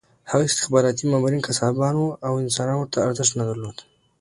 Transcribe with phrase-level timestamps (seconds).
[0.29, 3.77] هغه استخباراتي مامورین قصابان وو او انسان ورته ارزښت نه درلود